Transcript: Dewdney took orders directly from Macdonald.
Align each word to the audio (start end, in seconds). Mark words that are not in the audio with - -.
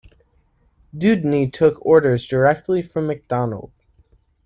Dewdney 0.97 1.53
took 1.53 1.77
orders 1.85 2.25
directly 2.25 2.81
from 2.81 3.05
Macdonald. 3.05 3.71